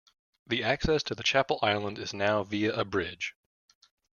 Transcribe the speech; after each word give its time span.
The 0.47 0.63
access 0.63 1.03
to 1.03 1.13
the 1.13 1.21
chapel 1.21 1.59
island 1.61 1.99
is 1.99 2.11
now 2.11 2.41
via 2.43 2.73
a 2.73 2.83
bridge. 2.83 3.35